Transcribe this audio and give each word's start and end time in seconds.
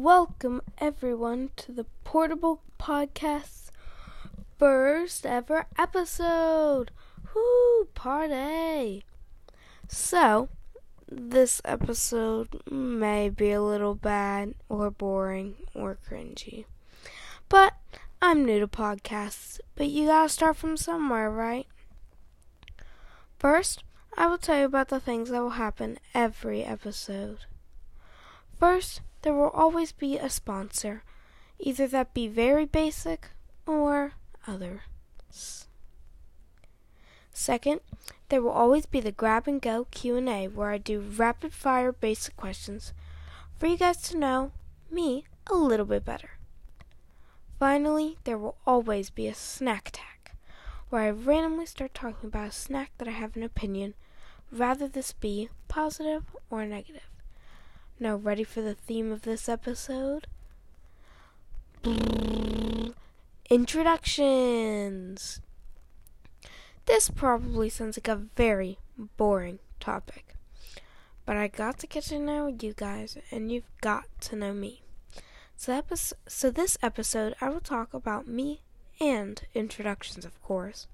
Welcome 0.00 0.62
everyone 0.78 1.50
to 1.56 1.72
the 1.72 1.84
Portable 2.04 2.62
Podcast's 2.78 3.70
first 4.58 5.26
ever 5.26 5.66
episode. 5.76 6.90
Woo, 7.34 7.84
party! 7.94 9.04
So, 9.88 10.48
this 11.06 11.60
episode 11.66 12.62
may 12.70 13.28
be 13.28 13.50
a 13.50 13.60
little 13.60 13.94
bad 13.94 14.54
or 14.70 14.90
boring 14.90 15.56
or 15.74 15.98
cringy. 16.08 16.64
But 17.50 17.74
I'm 18.22 18.46
new 18.46 18.58
to 18.58 18.66
podcasts, 18.66 19.60
but 19.74 19.88
you 19.88 20.06
gotta 20.06 20.30
start 20.30 20.56
from 20.56 20.78
somewhere, 20.78 21.30
right? 21.30 21.66
First, 23.38 23.84
I 24.16 24.28
will 24.28 24.38
tell 24.38 24.60
you 24.60 24.64
about 24.64 24.88
the 24.88 24.98
things 24.98 25.28
that 25.28 25.42
will 25.42 25.50
happen 25.50 25.98
every 26.14 26.64
episode. 26.64 27.40
First, 28.58 29.02
there 29.22 29.34
will 29.34 29.50
always 29.50 29.92
be 29.92 30.16
a 30.16 30.30
sponsor, 30.30 31.02
either 31.58 31.86
that 31.88 32.14
be 32.14 32.28
very 32.28 32.64
basic 32.64 33.30
or 33.66 34.12
others. 34.46 35.66
Second, 37.32 37.80
there 38.28 38.42
will 38.42 38.50
always 38.50 38.86
be 38.86 39.00
the 39.00 39.12
grab 39.12 39.46
and 39.46 39.60
go 39.60 39.86
Q&A 39.90 40.48
where 40.48 40.70
I 40.70 40.78
do 40.78 41.00
rapid 41.00 41.52
fire 41.52 41.92
basic 41.92 42.36
questions 42.36 42.92
for 43.58 43.66
you 43.66 43.76
guys 43.76 43.98
to 44.02 44.18
know 44.18 44.52
me 44.90 45.24
a 45.50 45.54
little 45.54 45.86
bit 45.86 46.04
better. 46.04 46.30
Finally, 47.58 48.16
there 48.24 48.38
will 48.38 48.56
always 48.66 49.10
be 49.10 49.26
a 49.26 49.34
snack 49.34 49.88
attack 49.88 50.36
where 50.88 51.02
I 51.02 51.10
randomly 51.10 51.66
start 51.66 51.92
talking 51.94 52.28
about 52.28 52.48
a 52.48 52.52
snack 52.52 52.90
that 52.98 53.06
I 53.06 53.12
have 53.12 53.36
an 53.36 53.42
opinion, 53.42 53.94
rather 54.50 54.88
this 54.88 55.12
be 55.12 55.50
positive 55.68 56.24
or 56.50 56.64
negative. 56.64 57.09
Now, 58.02 58.16
ready 58.16 58.44
for 58.44 58.62
the 58.62 58.72
theme 58.72 59.12
of 59.12 59.22
this 59.22 59.46
episode? 59.46 60.26
Introductions! 63.50 65.42
This 66.86 67.10
probably 67.10 67.68
sounds 67.68 67.98
like 67.98 68.08
a 68.08 68.16
very 68.16 68.78
boring 69.18 69.58
topic, 69.80 70.34
but 71.26 71.36
I 71.36 71.48
got 71.48 71.78
to 71.80 71.86
get 71.86 72.04
to 72.04 72.18
know 72.18 72.46
you 72.46 72.72
guys, 72.74 73.18
and 73.30 73.52
you've 73.52 73.70
got 73.82 74.04
to 74.22 74.34
know 74.34 74.54
me. 74.54 74.80
So, 75.58 75.74
epi- 75.74 76.16
so 76.26 76.50
this 76.50 76.78
episode, 76.82 77.34
I 77.42 77.50
will 77.50 77.60
talk 77.60 77.92
about 77.92 78.26
me 78.26 78.62
and 78.98 79.42
introductions, 79.52 80.24
of 80.24 80.42
course. 80.42 80.86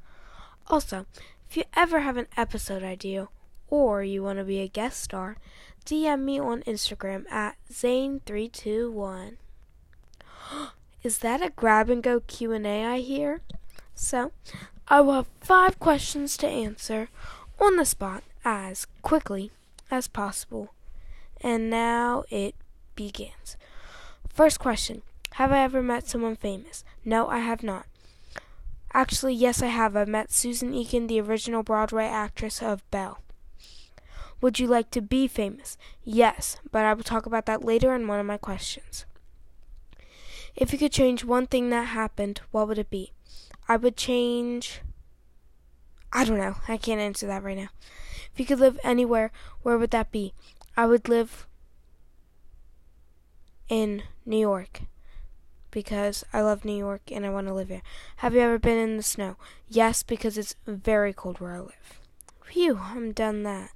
Also, 0.66 1.06
if 1.48 1.56
you 1.56 1.62
ever 1.76 2.00
have 2.00 2.16
an 2.16 2.26
episode 2.36 2.82
idea 2.82 3.28
or 3.68 4.02
you 4.02 4.22
want 4.22 4.38
to 4.38 4.44
be 4.44 4.60
a 4.60 4.68
guest 4.68 5.02
star, 5.02 5.36
DM 5.84 6.22
me 6.22 6.38
on 6.38 6.62
Instagram 6.62 7.30
at 7.30 7.56
Zane321. 7.72 9.36
Is 11.02 11.18
that 11.18 11.42
a 11.42 11.50
grab 11.50 11.88
and 11.88 12.02
go 12.02 12.20
Q&A 12.20 12.84
I 12.84 12.98
hear? 12.98 13.40
So, 13.94 14.32
I 14.88 15.00
will 15.00 15.14
have 15.14 15.26
five 15.40 15.78
questions 15.78 16.36
to 16.38 16.46
answer 16.46 17.08
on 17.60 17.76
the 17.76 17.84
spot 17.84 18.22
as 18.44 18.86
quickly 19.02 19.50
as 19.90 20.08
possible. 20.08 20.72
And 21.40 21.70
now 21.70 22.24
it 22.30 22.54
begins. 22.94 23.56
First 24.28 24.58
question 24.58 25.02
Have 25.32 25.52
I 25.52 25.60
ever 25.60 25.82
met 25.82 26.08
someone 26.08 26.36
famous? 26.36 26.84
No, 27.04 27.28
I 27.28 27.38
have 27.38 27.62
not. 27.62 27.86
Actually, 28.92 29.34
yes, 29.34 29.62
I 29.62 29.66
have. 29.66 29.96
I've 29.96 30.08
met 30.08 30.32
Susan 30.32 30.74
Egan, 30.74 31.06
the 31.06 31.20
original 31.20 31.62
Broadway 31.62 32.06
actress 32.06 32.62
of 32.62 32.88
Belle. 32.90 33.18
Would 34.40 34.58
you 34.58 34.66
like 34.66 34.90
to 34.90 35.00
be 35.00 35.26
famous? 35.26 35.78
Yes, 36.04 36.58
but 36.70 36.84
I 36.84 36.92
will 36.94 37.02
talk 37.02 37.26
about 37.26 37.46
that 37.46 37.64
later 37.64 37.94
in 37.94 38.06
one 38.06 38.20
of 38.20 38.26
my 38.26 38.36
questions. 38.36 39.06
If 40.54 40.72
you 40.72 40.78
could 40.78 40.92
change 40.92 41.24
one 41.24 41.46
thing 41.46 41.70
that 41.70 41.88
happened, 41.88 42.40
what 42.50 42.68
would 42.68 42.78
it 42.78 42.90
be? 42.90 43.12
I 43.68 43.76
would 43.76 43.96
change. 43.96 44.80
I 46.12 46.24
don't 46.24 46.38
know. 46.38 46.56
I 46.68 46.76
can't 46.76 47.00
answer 47.00 47.26
that 47.26 47.42
right 47.42 47.56
now. 47.56 47.68
If 48.32 48.40
you 48.40 48.46
could 48.46 48.60
live 48.60 48.78
anywhere, 48.82 49.32
where 49.62 49.76
would 49.76 49.90
that 49.90 50.12
be? 50.12 50.32
I 50.76 50.86
would 50.86 51.08
live 51.08 51.46
in 53.68 54.02
New 54.24 54.38
York 54.38 54.82
because 55.70 56.24
I 56.32 56.40
love 56.40 56.64
New 56.64 56.76
York 56.76 57.02
and 57.10 57.26
I 57.26 57.30
want 57.30 57.48
to 57.48 57.54
live 57.54 57.68
here. 57.68 57.82
Have 58.16 58.34
you 58.34 58.40
ever 58.40 58.58
been 58.58 58.78
in 58.78 58.96
the 58.96 59.02
snow? 59.02 59.36
Yes, 59.68 60.02
because 60.02 60.38
it's 60.38 60.56
very 60.66 61.12
cold 61.12 61.40
where 61.40 61.52
I 61.52 61.60
live. 61.60 62.00
Phew, 62.44 62.78
I'm 62.82 63.12
done 63.12 63.42
that. 63.42 63.72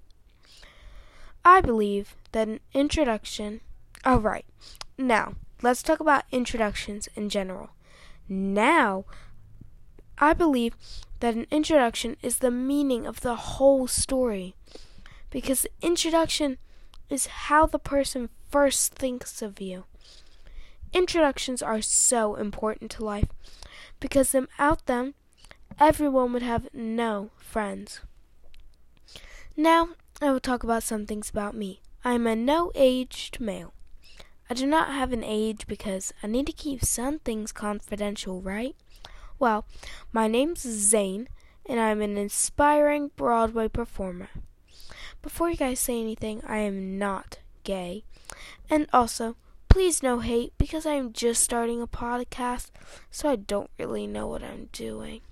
I 1.45 1.61
believe 1.61 2.17
that 2.33 2.49
an 2.49 2.61
introduction. 2.75 3.61
Oh. 4.05 4.39
Now, 4.99 5.35
let's 5.63 5.83
talk 5.83 6.01
about 6.01 6.25
introductions 6.31 7.09
in 7.15 7.29
general. 7.29 7.71
Now, 8.29 9.05
I 10.19 10.33
believe 10.35 10.75
that 11.21 11.35
an 11.35 11.47
introduction 11.51 12.17
is 12.23 12.39
the 12.39 12.51
meaning 12.51 13.07
of 13.07 13.21
the 13.21 13.37
whole 13.37 13.87
story. 13.87 14.55
Because 15.31 15.63
the 15.63 15.71
introduction 15.87 16.59
is 17.09 17.27
how 17.27 17.67
the 17.67 17.79
person 17.79 18.29
first 18.51 18.95
thinks 18.95 19.43
of 19.43 19.61
you. 19.61 19.85
Introductions 20.93 21.63
are 21.63 21.81
so 21.81 22.35
important 22.35 22.91
to 22.93 23.05
life 23.05 23.29
because 24.01 24.33
without 24.33 24.87
them, 24.87 25.15
everyone 25.79 26.33
would 26.33 26.43
have 26.43 26.69
no 26.73 27.31
friends. 27.37 28.01
Now, 29.57 29.91
I 30.23 30.31
will 30.31 30.41
talk 30.41 30.63
about 30.63 30.83
some 30.83 31.07
things 31.07 31.31
about 31.31 31.55
me. 31.55 31.81
I 32.05 32.13
am 32.13 32.27
a 32.27 32.37
no 32.37 32.71
aged 32.75 33.41
male. 33.41 33.73
I 34.51 34.55
do 34.55 34.67
not 34.67 34.91
have 34.91 35.15
an 35.15 35.25
age 35.25 35.67
because 35.67 36.13
I 36.23 36.27
need 36.27 36.47
to 36.47 36.53
keep 36.53 36.85
some 36.85 37.21
things 37.21 37.53
confidential, 37.53 38.43
right? 38.43 38.77
Well, 39.39 39.65
my 40.13 40.29
name's 40.29 40.61
Zane, 40.61 41.29
and 41.65 41.81
I'm 41.81 42.03
an 42.03 42.19
inspiring 42.19 43.13
Broadway 43.17 43.69
performer. 43.69 44.29
Before 45.23 45.49
you 45.49 45.57
guys 45.57 45.81
say 45.81 45.99
anything, 45.99 46.43
I 46.47 46.59
am 46.59 46.99
not 46.99 47.39
gay. 47.65 48.05
And 48.69 48.89
also, 48.93 49.37
please 49.71 50.03
no 50.03 50.19
hate 50.19 50.53
because 50.59 50.85
I'm 50.85 51.15
just 51.15 51.43
starting 51.43 51.81
a 51.81 51.87
podcast, 51.87 52.71
so 53.11 53.31
I 53.31 53.37
don't 53.37 53.71
really 53.79 54.07
know 54.07 54.27
what 54.27 54.43
I'm 54.43 54.69
doing. 54.73 55.23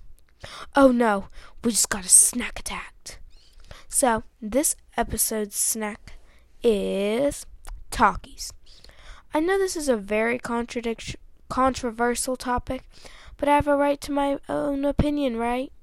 Oh 0.75 0.91
no, 0.91 1.25
we 1.63 1.69
just 1.69 1.89
got 1.89 2.05
a 2.05 2.09
snack 2.09 2.59
attacked. 2.59 3.19
So, 3.99 4.23
this 4.41 4.77
episode's 4.95 5.57
snack 5.57 6.13
is 6.63 7.45
Takis. 7.91 8.53
I 9.33 9.41
know 9.41 9.59
this 9.59 9.75
is 9.75 9.89
a 9.89 9.97
very 9.97 10.39
contradiction 10.39 11.19
controversial 11.49 12.37
topic, 12.37 12.83
but 13.35 13.49
I 13.49 13.55
have 13.55 13.67
a 13.67 13.75
right 13.75 13.99
to 13.99 14.13
my 14.13 14.37
own 14.47 14.85
opinion, 14.85 15.35
right? 15.35 15.73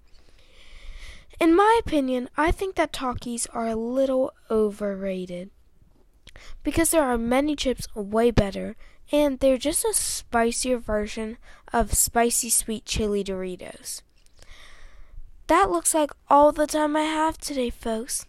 In 1.38 1.54
my 1.54 1.78
opinion, 1.84 2.31
I 2.38 2.53
think 2.53 2.77
that 2.77 2.94
Takis 2.94 3.49
are 3.53 3.66
a 3.69 3.77
little 3.77 4.33
overrated. 4.50 5.50
Because 6.62 6.93
there 6.93 7.04
are 7.04 7.19
many 7.19 7.54
chips 7.54 7.87
way 7.94 8.31
better, 8.31 8.77
and 9.12 9.41
they're 9.41 9.59
just 9.59 9.84
a 9.84 9.93
spicier 9.93 10.78
version 10.78 11.37
of 11.71 11.93
spicy 11.93 12.48
sweet 12.48 12.87
chili 12.87 13.22
Doritos. 13.22 14.00
That 15.47 15.71
looks 15.71 15.95
like 15.95 16.11
all 16.29 16.51
the 16.51 16.67
time 16.67 16.97
I 16.97 17.03
have 17.03 17.39
today, 17.39 17.71
folks. 17.71 18.27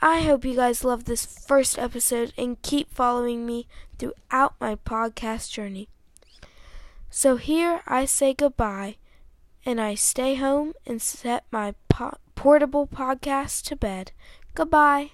I 0.00 0.20
hope 0.22 0.44
you 0.44 0.54
guys 0.54 0.84
love 0.84 1.04
this 1.04 1.26
first 1.26 1.78
episode 1.78 2.32
and 2.38 2.60
keep 2.62 2.92
following 2.94 3.44
me 3.44 3.66
throughout 3.98 4.54
my 4.60 4.76
podcast 4.76 5.50
journey. 5.50 5.88
So 7.10 7.36
here 7.36 7.82
I 7.86 8.04
say 8.04 8.32
goodbye 8.32 8.96
and 9.66 9.80
I 9.80 9.94
stay 9.94 10.36
home 10.36 10.72
and 10.86 11.02
set 11.02 11.44
my 11.50 11.74
po- 11.88 12.16
portable 12.34 12.86
podcast 12.86 13.64
to 13.64 13.76
bed. 13.76 14.12
Goodbye. 14.54 15.10